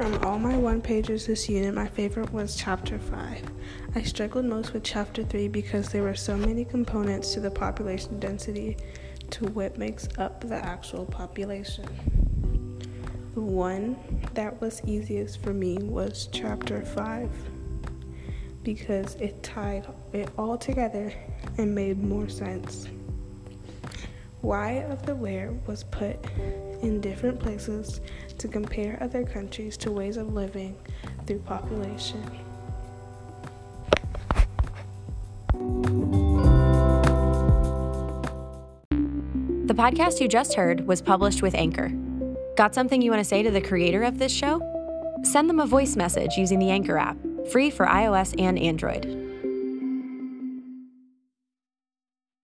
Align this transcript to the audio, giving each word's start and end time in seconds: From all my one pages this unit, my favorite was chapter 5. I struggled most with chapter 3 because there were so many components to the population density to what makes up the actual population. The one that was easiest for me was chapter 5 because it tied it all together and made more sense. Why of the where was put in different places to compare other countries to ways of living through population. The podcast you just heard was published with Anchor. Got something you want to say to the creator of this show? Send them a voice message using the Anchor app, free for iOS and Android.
From 0.00 0.24
all 0.24 0.38
my 0.38 0.56
one 0.56 0.80
pages 0.80 1.26
this 1.26 1.46
unit, 1.46 1.74
my 1.74 1.86
favorite 1.86 2.32
was 2.32 2.56
chapter 2.56 2.98
5. 2.98 3.42
I 3.94 4.00
struggled 4.00 4.46
most 4.46 4.72
with 4.72 4.82
chapter 4.82 5.22
3 5.22 5.48
because 5.48 5.90
there 5.90 6.04
were 6.04 6.14
so 6.14 6.38
many 6.38 6.64
components 6.64 7.34
to 7.34 7.40
the 7.40 7.50
population 7.50 8.18
density 8.18 8.78
to 9.28 9.44
what 9.48 9.76
makes 9.76 10.08
up 10.16 10.40
the 10.40 10.54
actual 10.54 11.04
population. 11.04 11.84
The 13.34 13.42
one 13.42 13.94
that 14.32 14.58
was 14.58 14.80
easiest 14.86 15.42
for 15.42 15.52
me 15.52 15.76
was 15.76 16.30
chapter 16.32 16.80
5 16.80 17.30
because 18.62 19.16
it 19.16 19.42
tied 19.42 19.86
it 20.14 20.30
all 20.38 20.56
together 20.56 21.12
and 21.58 21.74
made 21.74 22.02
more 22.02 22.30
sense. 22.30 22.88
Why 24.42 24.84
of 24.90 25.04
the 25.04 25.14
where 25.14 25.52
was 25.66 25.84
put 25.84 26.16
in 26.82 27.00
different 27.00 27.38
places 27.38 28.00
to 28.38 28.48
compare 28.48 28.98
other 29.02 29.22
countries 29.22 29.76
to 29.78 29.90
ways 29.90 30.16
of 30.16 30.32
living 30.32 30.76
through 31.26 31.40
population. 31.40 32.22
The 39.66 39.74
podcast 39.74 40.20
you 40.20 40.28
just 40.28 40.54
heard 40.54 40.86
was 40.86 41.02
published 41.02 41.42
with 41.42 41.54
Anchor. 41.54 41.92
Got 42.56 42.74
something 42.74 43.02
you 43.02 43.10
want 43.10 43.20
to 43.20 43.28
say 43.28 43.42
to 43.42 43.50
the 43.50 43.60
creator 43.60 44.02
of 44.02 44.18
this 44.18 44.32
show? 44.32 44.60
Send 45.22 45.50
them 45.50 45.60
a 45.60 45.66
voice 45.66 45.96
message 45.96 46.36
using 46.38 46.58
the 46.58 46.70
Anchor 46.70 46.96
app, 46.96 47.18
free 47.52 47.70
for 47.70 47.86
iOS 47.86 48.34
and 48.40 48.58
Android. 48.58 49.29